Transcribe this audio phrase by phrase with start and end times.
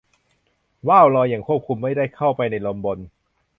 [0.87, 2.97] ว่าวลอยอย่างควบคุมไม่ได้เข้าไปในลมบน